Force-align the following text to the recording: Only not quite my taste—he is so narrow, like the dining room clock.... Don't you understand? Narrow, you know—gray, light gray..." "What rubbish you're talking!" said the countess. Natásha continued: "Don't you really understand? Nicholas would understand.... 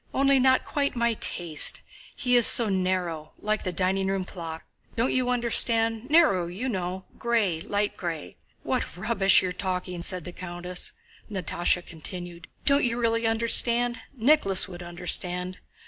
Only 0.15 0.39
not 0.39 0.65
quite 0.65 0.95
my 0.95 1.13
taste—he 1.13 2.35
is 2.35 2.47
so 2.47 2.69
narrow, 2.69 3.33
like 3.37 3.61
the 3.61 3.71
dining 3.71 4.07
room 4.07 4.25
clock.... 4.25 4.63
Don't 4.95 5.13
you 5.13 5.29
understand? 5.29 6.09
Narrow, 6.09 6.47
you 6.47 6.67
know—gray, 6.67 7.61
light 7.69 7.97
gray..." 7.97 8.35
"What 8.63 8.97
rubbish 8.97 9.43
you're 9.43 9.51
talking!" 9.51 10.01
said 10.01 10.23
the 10.23 10.31
countess. 10.31 10.93
Natásha 11.29 11.85
continued: 11.85 12.47
"Don't 12.65 12.83
you 12.83 12.97
really 12.97 13.27
understand? 13.27 13.99
Nicholas 14.17 14.67
would 14.67 14.81
understand.... 14.81 15.59